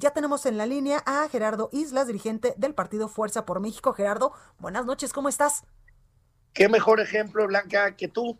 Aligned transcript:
Ya 0.00 0.12
tenemos 0.12 0.46
en 0.46 0.56
la 0.56 0.64
línea 0.64 1.02
a 1.06 1.28
Gerardo 1.28 1.70
Islas, 1.72 2.06
dirigente 2.06 2.54
del 2.56 2.72
partido 2.72 3.08
Fuerza 3.08 3.44
por 3.44 3.58
México. 3.58 3.92
Gerardo, 3.92 4.32
buenas 4.60 4.86
noches, 4.86 5.12
¿cómo 5.12 5.28
estás? 5.28 5.64
Qué 6.52 6.68
mejor 6.68 7.00
ejemplo, 7.00 7.44
Blanca, 7.48 7.96
que 7.96 8.06
tú, 8.06 8.38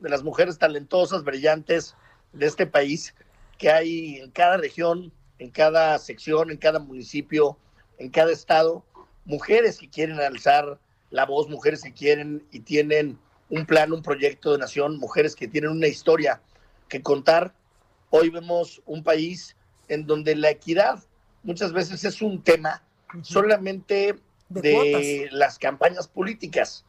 de 0.00 0.08
las 0.08 0.24
mujeres 0.24 0.58
talentosas, 0.58 1.22
brillantes 1.22 1.94
de 2.32 2.46
este 2.46 2.66
país, 2.66 3.14
que 3.58 3.70
hay 3.70 4.16
en 4.16 4.32
cada 4.32 4.56
región, 4.56 5.12
en 5.38 5.50
cada 5.50 5.96
sección, 5.98 6.50
en 6.50 6.56
cada 6.56 6.80
municipio, 6.80 7.56
en 7.98 8.10
cada 8.10 8.32
estado, 8.32 8.84
mujeres 9.24 9.78
que 9.78 9.88
quieren 9.88 10.18
alzar 10.18 10.80
la 11.10 11.26
voz, 11.26 11.48
mujeres 11.48 11.84
que 11.84 11.92
quieren 11.92 12.44
y 12.50 12.58
tienen 12.58 13.20
un 13.50 13.66
plan, 13.66 13.92
un 13.92 14.02
proyecto 14.02 14.50
de 14.50 14.58
nación, 14.58 14.98
mujeres 14.98 15.36
que 15.36 15.46
tienen 15.46 15.70
una 15.70 15.86
historia 15.86 16.42
que 16.88 17.02
contar. 17.02 17.54
Hoy 18.10 18.30
vemos 18.30 18.82
un 18.84 19.04
país 19.04 19.54
en 19.88 20.06
donde 20.06 20.36
la 20.36 20.50
equidad 20.50 21.02
muchas 21.42 21.72
veces 21.72 22.04
es 22.04 22.22
un 22.22 22.42
tema 22.42 22.82
solamente 23.22 24.14
De 24.48 24.60
de, 24.60 25.28
las 25.30 25.58
campañas 25.58 26.08
políticas, 26.08 26.84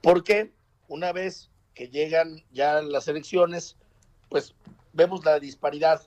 porque 0.00 0.52
una 0.88 1.12
vez 1.12 1.50
que 1.74 1.88
llegan 1.88 2.42
ya 2.52 2.80
las 2.82 3.08
elecciones, 3.08 3.76
pues 4.28 4.54
vemos 4.92 5.24
la 5.24 5.38
disparidad 5.40 6.02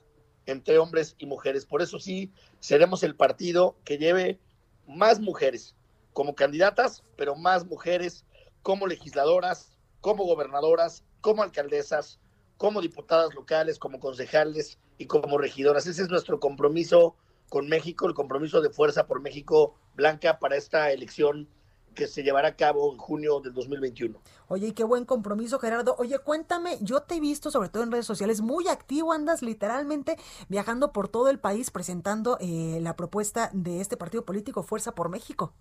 entre 0.46 0.78
hombres 0.78 1.14
y 1.18 1.26
mujeres. 1.26 1.66
Por 1.66 1.82
eso 1.82 1.98
sí, 1.98 2.32
seremos 2.60 3.02
el 3.02 3.14
partido 3.14 3.76
que 3.84 3.98
lleve 3.98 4.38
más 4.86 5.20
mujeres 5.20 5.76
como 6.12 6.34
candidatas, 6.34 7.04
pero 7.16 7.36
más 7.36 7.66
mujeres 7.66 8.24
como 8.62 8.86
legisladoras, 8.86 9.78
como 10.00 10.24
gobernadoras, 10.24 11.04
como 11.20 11.42
alcaldesas, 11.42 12.18
como 12.56 12.80
diputadas 12.80 13.34
locales, 13.34 13.78
como 13.78 14.00
concejales 14.00 14.78
y 14.98 15.06
como 15.06 15.38
regidoras. 15.38 15.86
Ese 15.86 16.02
es 16.02 16.10
nuestro 16.10 16.40
compromiso 16.40 17.16
con 17.48 17.68
México, 17.68 18.06
el 18.06 18.14
compromiso 18.14 18.60
de 18.60 18.70
Fuerza 18.70 19.06
por 19.06 19.20
México 19.20 19.74
Blanca 19.94 20.38
para 20.38 20.56
esta 20.56 20.92
elección 20.92 21.48
que 21.94 22.06
se 22.06 22.22
llevará 22.22 22.48
a 22.48 22.56
cabo 22.56 22.92
en 22.92 22.98
junio 22.98 23.40
del 23.40 23.52
2021. 23.54 24.20
Oye, 24.46 24.68
y 24.68 24.72
qué 24.72 24.84
buen 24.84 25.04
compromiso, 25.04 25.58
Gerardo. 25.58 25.96
Oye, 25.98 26.18
cuéntame, 26.20 26.78
yo 26.80 27.02
te 27.02 27.16
he 27.16 27.20
visto, 27.20 27.50
sobre 27.50 27.70
todo 27.70 27.82
en 27.82 27.90
redes 27.90 28.06
sociales, 28.06 28.40
muy 28.40 28.68
activo, 28.68 29.12
andas 29.12 29.42
literalmente 29.42 30.16
viajando 30.48 30.92
por 30.92 31.08
todo 31.08 31.28
el 31.28 31.40
país 31.40 31.70
presentando 31.72 32.38
eh, 32.40 32.78
la 32.80 32.94
propuesta 32.94 33.50
de 33.52 33.80
este 33.80 33.96
partido 33.96 34.24
político 34.24 34.62
Fuerza 34.62 34.92
por 34.94 35.08
México. 35.08 35.52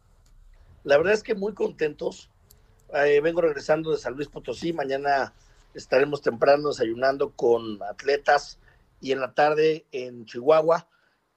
La 0.83 0.97
verdad 0.97 1.13
es 1.13 1.23
que 1.23 1.33
muy 1.33 1.53
contentos. 1.53 2.29
Eh, 2.93 3.19
vengo 3.21 3.41
regresando 3.41 3.91
de 3.91 3.97
San 3.97 4.13
Luis 4.13 4.27
Potosí. 4.27 4.73
Mañana 4.73 5.33
estaremos 5.73 6.21
temprano 6.21 6.69
desayunando 6.69 7.31
con 7.31 7.81
atletas 7.81 8.59
y 8.99 9.11
en 9.11 9.19
la 9.19 9.33
tarde 9.33 9.85
en 9.91 10.25
Chihuahua, 10.25 10.89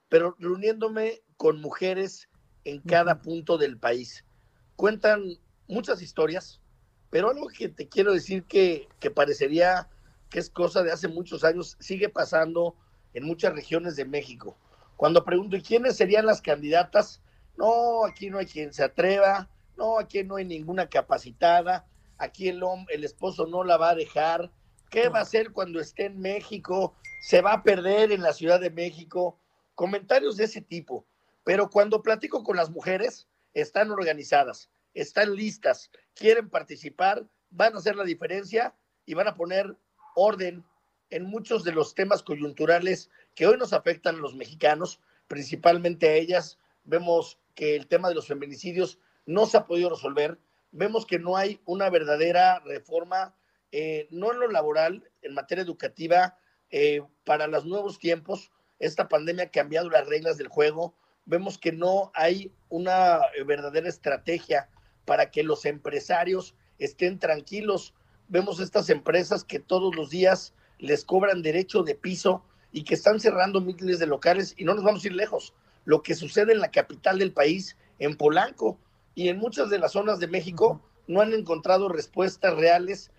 pero 0.08 0.36
reuniéndome 0.38 1.22
con 1.36 1.60
mujeres 1.60 2.28
en 2.64 2.80
cada 2.80 3.20
punto 3.22 3.58
del 3.58 3.78
país. 3.78 4.24
Cuentan 4.76 5.38
muchas 5.66 6.02
historias, 6.02 6.60
pero 7.10 7.30
algo 7.30 7.48
que 7.48 7.68
te 7.68 7.88
quiero 7.88 8.12
decir 8.12 8.44
que, 8.44 8.88
que 8.98 9.10
parecería 9.10 9.88
que 10.30 10.38
es 10.38 10.48
cosa 10.48 10.82
de 10.82 10.92
hace 10.92 11.08
muchos 11.08 11.44
años, 11.44 11.76
sigue 11.80 12.08
pasando 12.08 12.76
en 13.12 13.24
muchas 13.24 13.52
regiones 13.52 13.96
de 13.96 14.04
México. 14.04 14.56
Cuando 14.96 15.24
pregunto, 15.24 15.56
¿y 15.56 15.62
quiénes 15.62 15.96
serían 15.96 16.24
las 16.24 16.40
candidatas? 16.40 17.20
No, 17.56 18.04
aquí 18.06 18.30
no 18.30 18.38
hay 18.38 18.46
quien 18.46 18.72
se 18.72 18.84
atreva, 18.84 19.50
no, 19.76 19.98
aquí 19.98 20.22
no 20.22 20.36
hay 20.36 20.44
ninguna 20.44 20.88
capacitada, 20.88 21.86
aquí 22.16 22.48
el, 22.48 22.62
el 22.88 23.04
esposo 23.04 23.46
no 23.46 23.64
la 23.64 23.76
va 23.76 23.90
a 23.90 23.94
dejar. 23.94 24.52
¿Qué 24.88 25.08
va 25.08 25.18
a 25.18 25.22
hacer 25.22 25.52
cuando 25.52 25.80
esté 25.80 26.06
en 26.06 26.20
México? 26.20 26.94
Se 27.20 27.42
va 27.42 27.52
a 27.52 27.62
perder 27.62 28.12
en 28.12 28.22
la 28.22 28.32
Ciudad 28.32 28.60
de 28.60 28.70
México. 28.70 29.38
Comentarios 29.74 30.36
de 30.36 30.44
ese 30.44 30.62
tipo. 30.62 31.06
Pero 31.44 31.70
cuando 31.70 32.02
platico 32.02 32.42
con 32.42 32.56
las 32.56 32.70
mujeres, 32.70 33.28
están 33.54 33.90
organizadas, 33.90 34.70
están 34.94 35.34
listas, 35.34 35.90
quieren 36.14 36.48
participar, 36.48 37.26
van 37.50 37.74
a 37.74 37.78
hacer 37.78 37.96
la 37.96 38.04
diferencia 38.04 38.74
y 39.06 39.14
van 39.14 39.28
a 39.28 39.34
poner 39.34 39.76
orden 40.14 40.64
en 41.10 41.24
muchos 41.24 41.64
de 41.64 41.72
los 41.72 41.94
temas 41.94 42.22
coyunturales 42.22 43.10
que 43.34 43.46
hoy 43.46 43.56
nos 43.58 43.72
afectan 43.72 44.16
a 44.16 44.18
los 44.18 44.34
mexicanos, 44.34 45.00
principalmente 45.28 46.08
a 46.08 46.14
ellas. 46.14 46.58
Vemos 46.84 47.38
que 47.54 47.76
el 47.76 47.86
tema 47.86 48.08
de 48.08 48.14
los 48.14 48.28
feminicidios 48.28 48.98
no 49.26 49.46
se 49.46 49.56
ha 49.56 49.66
podido 49.66 49.90
resolver. 49.90 50.38
Vemos 50.72 51.04
que 51.04 51.18
no 51.18 51.36
hay 51.36 51.60
una 51.64 51.90
verdadera 51.90 52.60
reforma, 52.60 53.34
eh, 53.72 54.08
no 54.10 54.32
en 54.32 54.40
lo 54.40 54.48
laboral, 54.48 55.10
en 55.22 55.34
materia 55.34 55.62
educativa, 55.62 56.38
eh, 56.70 57.02
para 57.24 57.46
los 57.46 57.64
nuevos 57.64 57.98
tiempos. 57.98 58.50
Esta 58.78 59.08
pandemia 59.08 59.44
ha 59.44 59.50
cambiado 59.50 59.90
las 59.90 60.06
reglas 60.06 60.38
del 60.38 60.48
juego. 60.48 60.94
Vemos 61.26 61.58
que 61.58 61.72
no 61.72 62.10
hay 62.14 62.52
una 62.68 63.20
eh, 63.36 63.44
verdadera 63.44 63.88
estrategia 63.88 64.68
para 65.04 65.30
que 65.30 65.42
los 65.42 65.64
empresarios 65.64 66.54
estén 66.78 67.18
tranquilos. 67.18 67.94
Vemos 68.28 68.60
estas 68.60 68.90
empresas 68.90 69.44
que 69.44 69.58
todos 69.58 69.94
los 69.94 70.10
días 70.10 70.54
les 70.78 71.04
cobran 71.04 71.42
derecho 71.42 71.82
de 71.82 71.94
piso 71.94 72.44
y 72.72 72.84
que 72.84 72.94
están 72.94 73.20
cerrando 73.20 73.60
miles 73.60 73.98
de 73.98 74.06
locales 74.06 74.54
y 74.56 74.64
no 74.64 74.74
nos 74.74 74.84
vamos 74.84 75.04
a 75.04 75.08
ir 75.08 75.14
lejos. 75.14 75.54
Lo 75.84 76.02
que 76.02 76.14
sucede 76.14 76.52
en 76.52 76.60
la 76.60 76.70
capital 76.70 77.18
del 77.18 77.32
país, 77.32 77.76
en 77.98 78.16
Polanco 78.16 78.78
y 79.14 79.28
en 79.28 79.38
muchas 79.38 79.70
de 79.70 79.78
las 79.78 79.92
zonas 79.92 80.20
de 80.20 80.28
México, 80.28 80.80
no 81.06 81.20
han 81.20 81.32
encontrado 81.32 81.88
respuestas 81.88 82.54
reales 82.54 83.10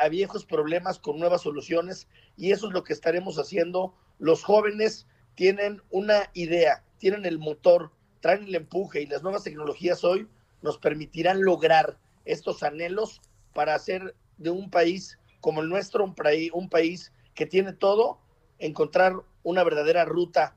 a 0.00 0.08
viejos 0.08 0.44
problemas 0.44 0.98
con 0.98 1.18
nuevas 1.18 1.42
soluciones 1.42 2.08
y 2.36 2.52
eso 2.52 2.68
es 2.68 2.72
lo 2.72 2.84
que 2.84 2.92
estaremos 2.92 3.38
haciendo. 3.38 3.94
Los 4.18 4.44
jóvenes 4.44 5.06
tienen 5.34 5.82
una 5.90 6.30
idea, 6.34 6.84
tienen 6.98 7.24
el 7.24 7.38
motor, 7.38 7.92
traen 8.20 8.44
el 8.44 8.54
empuje 8.54 9.02
y 9.02 9.06
las 9.06 9.22
nuevas 9.22 9.44
tecnologías 9.44 10.04
hoy 10.04 10.28
nos 10.62 10.78
permitirán 10.78 11.42
lograr 11.42 11.98
estos 12.24 12.62
anhelos 12.62 13.20
para 13.52 13.74
hacer 13.74 14.14
de 14.38 14.50
un 14.50 14.70
país 14.70 15.18
como 15.40 15.60
el 15.60 15.68
nuestro 15.68 16.04
un, 16.04 16.68
país 16.68 17.12
que 17.34 17.46
tiene 17.46 17.72
todo, 17.72 18.20
encontrar 18.58 19.14
una 19.42 19.64
verdadera 19.64 20.04
ruta 20.04 20.54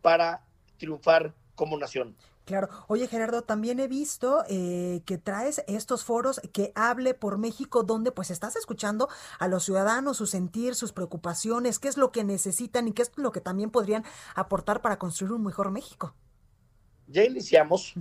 para 0.00 0.44
triunfar 0.78 1.34
como 1.58 1.76
nación. 1.76 2.14
Claro. 2.44 2.68
Oye, 2.86 3.08
Gerardo, 3.08 3.42
también 3.42 3.80
he 3.80 3.88
visto 3.88 4.44
eh, 4.48 5.02
que 5.04 5.18
traes 5.18 5.62
estos 5.66 6.04
foros 6.04 6.40
que 6.52 6.72
hable 6.76 7.12
por 7.12 7.36
México, 7.36 7.82
donde 7.82 8.12
pues 8.12 8.30
estás 8.30 8.54
escuchando 8.54 9.08
a 9.40 9.48
los 9.48 9.64
ciudadanos, 9.64 10.16
su 10.16 10.26
sentir, 10.26 10.76
sus 10.76 10.92
preocupaciones, 10.92 11.80
qué 11.80 11.88
es 11.88 11.96
lo 11.98 12.12
que 12.12 12.22
necesitan 12.22 12.86
y 12.86 12.92
qué 12.92 13.02
es 13.02 13.10
lo 13.16 13.32
que 13.32 13.40
también 13.40 13.70
podrían 13.70 14.04
aportar 14.36 14.80
para 14.80 14.98
construir 14.98 15.32
un 15.32 15.42
mejor 15.42 15.72
México. 15.72 16.14
Ya 17.08 17.24
iniciamos 17.24 17.94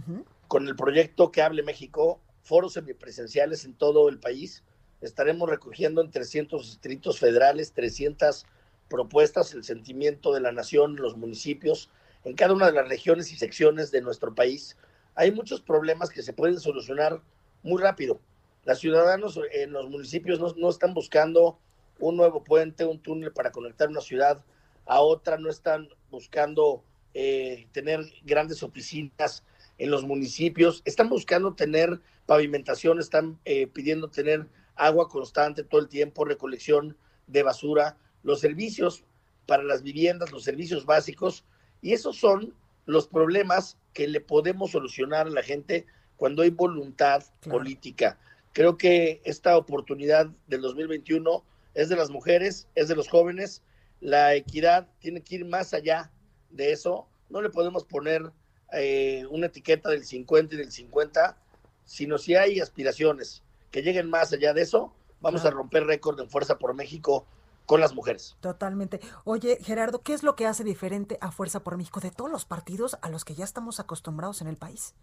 con 0.47 0.67
el 0.67 0.75
proyecto 0.75 1.31
que 1.31 1.41
hable 1.41 1.63
México, 1.63 2.21
foros 2.43 2.73
semipresenciales 2.73 3.65
en 3.65 3.73
todo 3.73 4.07
el 4.07 4.19
país. 4.19 4.63
Estaremos 5.01 5.49
recogiendo 5.49 6.01
en 6.01 6.11
300 6.11 6.63
distritos 6.63 7.19
federales, 7.19 7.73
300 7.73 8.45
propuestas, 8.87 9.53
el 9.53 9.63
sentimiento 9.63 10.31
de 10.31 10.41
la 10.41 10.51
nación, 10.51 10.95
los 10.97 11.17
municipios, 11.17 11.89
en 12.23 12.35
cada 12.35 12.53
una 12.53 12.67
de 12.67 12.73
las 12.73 12.87
regiones 12.87 13.31
y 13.31 13.37
secciones 13.37 13.91
de 13.91 14.01
nuestro 14.01 14.33
país. 14.33 14.77
Hay 15.15 15.31
muchos 15.31 15.61
problemas 15.61 16.09
que 16.09 16.21
se 16.21 16.33
pueden 16.33 16.59
solucionar 16.59 17.21
muy 17.63 17.81
rápido. 17.81 18.19
Los 18.65 18.79
ciudadanos 18.79 19.39
en 19.51 19.71
los 19.71 19.89
municipios 19.89 20.39
no, 20.39 20.53
no 20.57 20.69
están 20.69 20.93
buscando 20.93 21.59
un 21.99 22.17
nuevo 22.17 22.43
puente, 22.43 22.85
un 22.85 22.99
túnel 22.99 23.31
para 23.31 23.51
conectar 23.51 23.89
una 23.89 24.01
ciudad 24.01 24.43
a 24.85 25.01
otra, 25.01 25.37
no 25.37 25.49
están 25.49 25.89
buscando 26.09 26.83
eh, 27.13 27.67
tener 27.71 28.01
grandes 28.23 28.63
oficinas 28.63 29.43
en 29.77 29.91
los 29.91 30.03
municipios, 30.03 30.81
están 30.85 31.09
buscando 31.09 31.53
tener 31.53 31.99
pavimentación, 32.25 32.99
están 32.99 33.39
eh, 33.45 33.67
pidiendo 33.67 34.09
tener 34.09 34.47
agua 34.75 35.09
constante 35.09 35.63
todo 35.63 35.81
el 35.81 35.87
tiempo, 35.87 36.25
recolección 36.25 36.97
de 37.27 37.43
basura, 37.43 37.97
los 38.23 38.39
servicios 38.39 39.03
para 39.45 39.63
las 39.63 39.83
viviendas, 39.83 40.31
los 40.31 40.43
servicios 40.43 40.85
básicos, 40.85 41.45
y 41.81 41.93
esos 41.93 42.17
son 42.17 42.53
los 42.85 43.07
problemas 43.07 43.77
que 43.93 44.07
le 44.07 44.21
podemos 44.21 44.71
solucionar 44.71 45.27
a 45.27 45.31
la 45.31 45.43
gente 45.43 45.85
cuando 46.15 46.41
hay 46.43 46.49
voluntad 46.49 47.23
Claro. 47.41 47.57
política. 47.59 48.17
Creo 48.53 48.77
que 48.77 49.21
esta 49.23 49.57
oportunidad 49.57 50.29
del 50.47 50.61
2021 50.61 51.43
es 51.75 51.89
de 51.89 51.95
las 51.95 52.09
mujeres, 52.09 52.67
es 52.75 52.87
de 52.87 52.95
los 52.95 53.07
jóvenes, 53.07 53.61
la 53.99 54.33
equidad 54.35 54.87
tiene 54.99 55.21
que 55.21 55.35
ir 55.35 55.45
más 55.45 55.73
allá 55.73 56.11
de 56.49 56.71
eso. 56.71 57.07
No 57.29 57.41
le 57.41 57.49
podemos 57.49 57.83
poner 57.83 58.31
eh, 58.73 59.25
una 59.29 59.47
etiqueta 59.47 59.89
del 59.89 60.03
50 60.03 60.55
y 60.55 60.57
del 60.57 60.71
50, 60.71 61.37
sino 61.85 62.17
si 62.17 62.35
hay 62.35 62.59
aspiraciones 62.59 63.43
que 63.71 63.81
lleguen 63.81 64.09
más 64.09 64.33
allá 64.33 64.53
de 64.53 64.61
eso, 64.61 64.93
vamos 65.21 65.45
a 65.45 65.51
romper 65.51 65.85
récord 65.85 66.19
en 66.19 66.29
Fuerza 66.29 66.57
por 66.57 66.73
México 66.73 67.25
con 67.67 67.81
las 67.81 67.93
mujeres. 67.93 68.35
Totalmente. 68.39 69.01
Oye, 69.25 69.59
Gerardo, 69.61 70.01
¿qué 70.01 70.13
es 70.13 70.23
lo 70.23 70.35
que 70.35 70.47
hace 70.47 70.63
diferente 70.63 71.17
a 71.21 71.31
Fuerza 71.31 71.63
por 71.63 71.77
México 71.77 71.99
de 71.99 72.09
todos 72.09 72.31
los 72.31 72.45
partidos 72.45 72.97
a 73.01 73.09
los 73.09 73.25
que 73.25 73.35
ya 73.35 73.43
estamos 73.43 73.79
acostumbrados 73.79 74.41
en 74.41 74.47
el 74.47 74.55
país? 74.55 74.95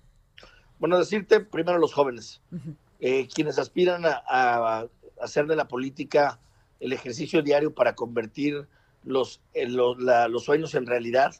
Bueno, 0.80 0.98
decirte 0.98 1.40
primero 1.40 1.78
los 1.78 1.92
jóvenes, 1.92 2.40
eh, 3.00 3.28
quienes 3.32 3.58
aspiran 3.58 4.02
a, 4.06 4.86
hacer 5.20 5.46
de 5.46 5.56
la 5.56 5.68
política 5.68 6.40
el 6.80 6.92
ejercicio 6.92 7.42
diario 7.42 7.72
para 7.74 7.94
convertir 7.94 8.66
los, 9.04 9.40
los 9.54 10.44
sueños 10.44 10.74
en 10.74 10.86
realidad, 10.86 11.34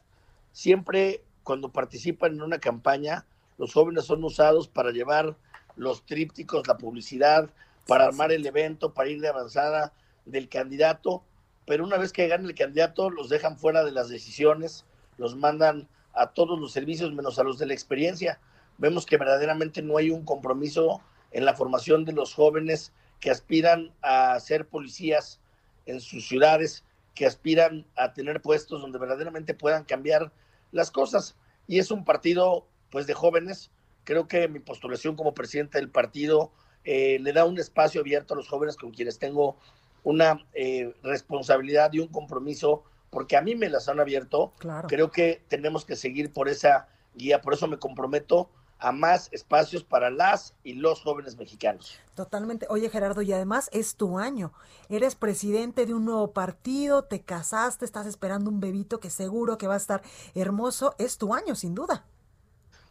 siempre 0.53 1.23
cuando 1.43 1.69
participan 1.69 2.33
en 2.33 2.43
una 2.43 2.59
campaña, 2.59 3.25
los 3.57 3.73
jóvenes 3.73 4.05
son 4.05 4.23
usados 4.23 4.67
para 4.67 4.91
llevar 4.91 5.35
los 5.75 6.05
trípticos, 6.05 6.67
la 6.67 6.77
publicidad, 6.77 7.49
para 7.87 8.05
armar 8.05 8.31
el 8.31 8.45
evento, 8.45 8.93
para 8.93 9.09
ir 9.09 9.21
de 9.21 9.29
avanzada 9.29 9.91
del 10.25 10.49
candidato, 10.49 11.23
pero 11.65 11.83
una 11.83 11.97
vez 11.97 12.11
que 12.11 12.27
gane 12.27 12.47
el 12.47 12.55
candidato, 12.55 13.09
los 13.09 13.29
dejan 13.29 13.57
fuera 13.57 13.83
de 13.83 13.91
las 13.91 14.09
decisiones, 14.09 14.85
los 15.17 15.35
mandan 15.35 15.87
a 16.13 16.31
todos 16.31 16.59
los 16.59 16.71
servicios 16.71 17.11
menos 17.13 17.39
a 17.39 17.43
los 17.43 17.57
de 17.57 17.65
la 17.65 17.73
experiencia. 17.73 18.39
Vemos 18.77 19.05
que 19.05 19.17
verdaderamente 19.17 19.81
no 19.81 19.97
hay 19.97 20.09
un 20.09 20.25
compromiso 20.25 21.01
en 21.31 21.45
la 21.45 21.55
formación 21.55 22.05
de 22.05 22.13
los 22.13 22.33
jóvenes 22.33 22.93
que 23.19 23.31
aspiran 23.31 23.93
a 24.01 24.39
ser 24.39 24.67
policías 24.67 25.39
en 25.85 26.01
sus 26.01 26.27
ciudades, 26.27 26.83
que 27.13 27.25
aspiran 27.25 27.85
a 27.95 28.13
tener 28.13 28.41
puestos 28.41 28.81
donde 28.81 28.99
verdaderamente 28.99 29.53
puedan 29.53 29.85
cambiar 29.85 30.31
las 30.71 30.91
cosas. 30.91 31.35
Y 31.67 31.79
es 31.79 31.91
un 31.91 32.05
partido 32.05 32.67
pues 32.91 33.07
de 33.07 33.13
jóvenes. 33.13 33.71
Creo 34.03 34.27
que 34.27 34.47
mi 34.47 34.59
postulación 34.59 35.15
como 35.15 35.33
presidente 35.33 35.77
del 35.77 35.89
partido 35.89 36.51
eh, 36.83 37.17
le 37.19 37.33
da 37.33 37.45
un 37.45 37.57
espacio 37.57 38.01
abierto 38.01 38.33
a 38.33 38.37
los 38.37 38.47
jóvenes 38.47 38.75
con 38.75 38.91
quienes 38.91 39.17
tengo 39.17 39.57
una 40.05 40.45
eh, 40.53 40.93
responsabilidad 41.01 41.91
y 41.91 41.99
un 41.99 42.07
compromiso, 42.07 42.83
porque 43.09 43.35
a 43.35 43.41
mí 43.41 43.55
me 43.55 43.69
las 43.69 43.89
han 43.89 43.99
abierto. 43.99 44.53
Creo 44.87 45.11
que 45.11 45.43
tenemos 45.49 45.83
que 45.83 45.95
seguir 45.95 46.31
por 46.31 46.47
esa 46.47 46.87
guía, 47.15 47.41
por 47.41 47.55
eso 47.55 47.67
me 47.67 47.79
comprometo 47.79 48.49
a 48.77 48.91
más 48.91 49.29
espacios 49.31 49.83
para 49.83 50.11
las 50.11 50.53
y 50.63 50.73
los 50.73 51.01
jóvenes 51.01 51.37
mexicanos. 51.37 51.97
Totalmente. 52.13 52.67
Oye 52.69 52.89
Gerardo, 52.89 53.23
y 53.23 53.33
además 53.33 53.69
es 53.73 53.95
tu 53.95 54.19
año. 54.19 54.53
Eres 54.89 55.15
presidente 55.15 55.87
de 55.87 55.95
un 55.95 56.05
nuevo 56.05 56.33
partido, 56.33 57.05
te 57.05 57.21
casaste, 57.21 57.83
estás 57.83 58.05
esperando 58.05 58.51
un 58.51 58.59
bebito 58.59 58.99
que 58.99 59.09
seguro 59.09 59.57
que 59.57 59.67
va 59.67 59.73
a 59.73 59.77
estar 59.77 60.03
hermoso. 60.35 60.93
Es 60.99 61.17
tu 61.17 61.33
año, 61.33 61.55
sin 61.55 61.73
duda. 61.73 62.05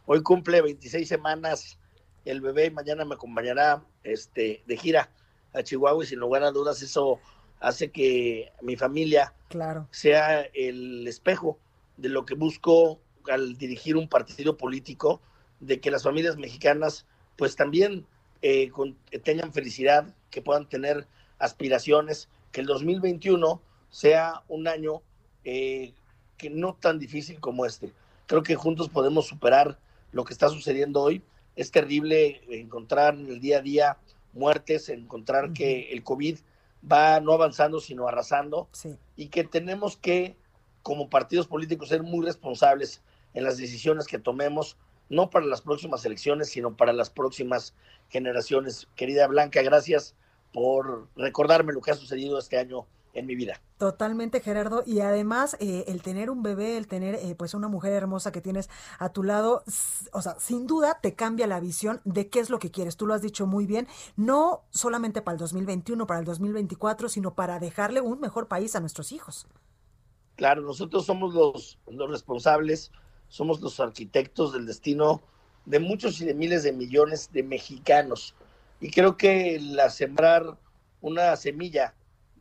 Hoy 0.05 0.21
cumple 0.21 0.61
26 0.61 1.07
semanas 1.07 1.79
el 2.25 2.41
bebé 2.41 2.65
y 2.65 2.71
mañana 2.71 3.05
me 3.05 3.15
acompañará 3.15 3.85
este, 4.03 4.63
de 4.67 4.77
gira 4.77 5.09
a 5.55 5.63
Chihuahua 5.63 6.03
y 6.03 6.07
sin 6.07 6.19
lugar 6.19 6.43
a 6.43 6.51
dudas 6.51 6.81
eso 6.81 7.19
hace 7.59 7.89
que 7.89 8.51
mi 8.61 8.75
familia 8.75 9.33
claro. 9.49 9.87
sea 9.91 10.41
el 10.53 11.07
espejo 11.07 11.57
de 11.97 12.09
lo 12.09 12.25
que 12.25 12.35
busco 12.35 12.99
al 13.31 13.57
dirigir 13.57 13.95
un 13.95 14.07
partido 14.07 14.57
político 14.57 15.21
de 15.59 15.79
que 15.79 15.91
las 15.91 16.03
familias 16.03 16.37
mexicanas 16.37 17.05
pues 17.37 17.55
también 17.55 18.05
eh, 18.41 18.71
tengan 19.23 19.51
felicidad, 19.51 20.13
que 20.29 20.41
puedan 20.41 20.67
tener 20.67 21.07
aspiraciones, 21.39 22.29
que 22.51 22.61
el 22.61 22.67
2021 22.67 23.61
sea 23.89 24.43
un 24.47 24.67
año 24.67 25.01
eh, 25.43 25.93
que 26.37 26.49
no 26.49 26.75
tan 26.75 26.99
difícil 26.99 27.39
como 27.39 27.65
este. 27.65 27.91
Creo 28.27 28.43
que 28.43 28.55
juntos 28.55 28.89
podemos 28.89 29.27
superar 29.27 29.79
lo 30.11 30.23
que 30.23 30.33
está 30.33 30.49
sucediendo 30.49 31.01
hoy. 31.01 31.23
Es 31.55 31.71
terrible 31.71 32.41
encontrar 32.49 33.15
en 33.15 33.27
el 33.27 33.39
día 33.39 33.59
a 33.59 33.61
día 33.61 33.97
muertes, 34.35 34.89
encontrar 34.89 35.53
que 35.53 35.91
el 35.91 36.03
COVID 36.03 36.37
va 36.91 37.19
no 37.19 37.33
avanzando, 37.33 37.79
sino 37.79 38.07
arrasando, 38.07 38.69
y 39.15 39.29
que 39.29 39.43
tenemos 39.43 39.97
que, 39.97 40.35
como 40.83 41.09
partidos 41.09 41.47
políticos, 41.47 41.89
ser 41.89 42.03
muy 42.03 42.23
responsables 42.25 43.01
en 43.33 43.43
las 43.43 43.57
decisiones 43.57 44.05
que 44.05 44.19
tomemos, 44.19 44.77
no 45.09 45.29
para 45.29 45.45
las 45.45 45.61
próximas 45.61 46.05
elecciones, 46.05 46.49
sino 46.49 46.75
para 46.75 46.93
las 46.93 47.09
próximas 47.09 47.73
generaciones. 48.09 48.87
Querida 48.95 49.27
Blanca, 49.27 49.61
gracias 49.61 50.15
por 50.53 51.07
recordarme 51.15 51.73
lo 51.73 51.81
que 51.81 51.91
ha 51.91 51.95
sucedido 51.95 52.37
este 52.37 52.57
año 52.57 52.85
en 53.15 53.25
mi 53.25 53.35
vida. 53.35 53.59
Totalmente, 53.77 54.39
Gerardo. 54.39 54.83
Y 54.85 54.99
además, 54.99 55.57
eh, 55.59 55.85
el 55.87 56.01
tener 56.01 56.29
un 56.29 56.43
bebé, 56.43 56.77
el 56.77 56.87
tener 56.87 57.15
eh, 57.15 57.35
pues 57.35 57.53
una 57.53 57.67
mujer 57.67 57.93
hermosa 57.93 58.31
que 58.31 58.41
tienes 58.41 58.69
a 58.99 59.09
tu 59.09 59.23
lado, 59.23 59.63
o 60.11 60.21
sea, 60.21 60.35
sin 60.39 60.67
duda 60.67 60.99
te 61.01 61.15
cambia 61.15 61.47
la 61.47 61.59
visión 61.59 62.01
de 62.03 62.29
qué 62.29 62.39
es 62.39 62.49
lo 62.49 62.59
que 62.59 62.71
quieres. 62.71 62.97
Tú 62.97 63.07
lo 63.07 63.13
has 63.13 63.21
dicho 63.21 63.47
muy 63.47 63.65
bien, 63.65 63.87
no 64.15 64.63
solamente 64.69 65.21
para 65.21 65.33
el 65.33 65.39
2021, 65.39 66.05
para 66.05 66.19
el 66.19 66.25
2024, 66.25 67.09
sino 67.09 67.33
para 67.33 67.59
dejarle 67.59 68.01
un 68.01 68.19
mejor 68.19 68.47
país 68.47 68.75
a 68.75 68.79
nuestros 68.79 69.11
hijos. 69.11 69.47
Claro, 70.35 70.61
nosotros 70.61 71.05
somos 71.05 71.33
los, 71.33 71.79
los 71.87 72.09
responsables 72.09 72.91
somos 73.29 73.61
los 73.61 73.79
arquitectos 73.79 74.53
del 74.53 74.65
destino 74.65 75.21
de 75.65 75.79
muchos 75.79 76.21
y 76.21 76.25
de 76.25 76.33
miles 76.33 76.63
de 76.63 76.71
millones 76.71 77.31
de 77.31 77.43
mexicanos. 77.43 78.35
Y 78.79 78.91
creo 78.91 79.17
que 79.17 79.59
la 79.59 79.89
sembrar 79.89 80.57
una 81.01 81.35
semilla 81.35 81.93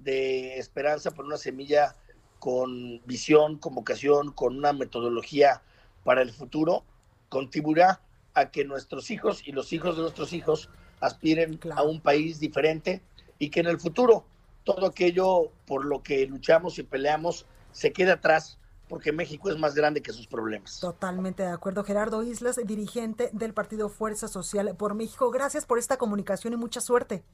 de 0.04 0.58
esperanza, 0.58 1.10
por 1.10 1.24
una 1.24 1.36
semilla 1.36 1.96
con 2.38 3.00
visión, 3.06 3.58
con 3.58 3.74
vocación, 3.74 4.32
con 4.32 4.56
una 4.56 4.72
metodología 4.72 5.62
para 6.04 6.22
el 6.22 6.30
futuro, 6.30 6.84
contribuirá 7.28 8.00
a 8.34 8.50
que 8.50 8.64
nuestros 8.64 9.10
hijos 9.10 9.46
y 9.46 9.52
los 9.52 9.72
hijos 9.72 9.96
de 9.96 10.02
nuestros 10.02 10.32
hijos 10.32 10.68
aspiren 11.00 11.58
a 11.74 11.82
un 11.82 12.00
país 12.00 12.38
diferente 12.38 13.02
y 13.38 13.50
que 13.50 13.60
en 13.60 13.66
el 13.66 13.80
futuro 13.80 14.26
todo 14.64 14.86
aquello 14.86 15.50
por 15.66 15.84
lo 15.84 16.02
que 16.02 16.26
luchamos 16.26 16.78
y 16.78 16.82
peleamos 16.82 17.46
se 17.72 17.92
quede 17.92 18.12
atrás 18.12 18.58
porque 18.88 19.12
México 19.12 19.50
es 19.50 19.58
más 19.58 19.74
grande 19.74 20.02
que 20.02 20.12
sus 20.12 20.26
problemas. 20.26 20.78
Totalmente 20.80 21.42
de 21.42 21.50
acuerdo. 21.50 21.84
Gerardo 21.84 22.22
Islas, 22.22 22.60
dirigente 22.64 23.30
del 23.32 23.54
Partido 23.54 23.88
Fuerza 23.88 24.28
Social 24.28 24.74
por 24.76 24.94
México. 24.94 25.30
Gracias 25.30 25.64
por 25.64 25.78
esta 25.78 25.96
comunicación 25.96 26.52
y 26.52 26.56
mucha 26.56 26.80
suerte. 26.80 27.24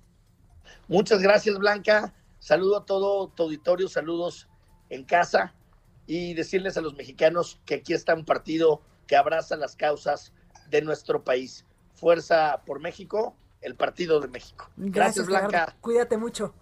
Muchas 0.88 1.20
gracias, 1.20 1.58
Blanca. 1.58 2.14
Saludo 2.40 2.78
a 2.78 2.86
todo 2.86 3.28
tu 3.28 3.44
auditorio, 3.44 3.88
saludos 3.88 4.48
en 4.88 5.04
casa 5.04 5.54
y 6.06 6.34
decirles 6.34 6.76
a 6.76 6.80
los 6.80 6.94
mexicanos 6.96 7.60
que 7.64 7.76
aquí 7.76 7.92
está 7.92 8.14
un 8.14 8.24
partido 8.24 8.82
que 9.06 9.16
abraza 9.16 9.56
las 9.56 9.76
causas 9.76 10.32
de 10.70 10.82
nuestro 10.82 11.22
país. 11.22 11.66
Fuerza 11.94 12.62
por 12.64 12.80
México, 12.80 13.36
el 13.60 13.76
Partido 13.76 14.20
de 14.20 14.28
México. 14.28 14.70
Gracias, 14.76 15.26
Blanca. 15.26 15.76
Cuídate 15.80 16.16
mucho. 16.16 16.54